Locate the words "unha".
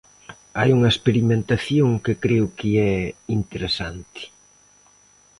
0.77-0.91